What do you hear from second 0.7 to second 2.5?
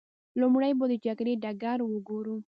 به د جګړې ډګر وګورو.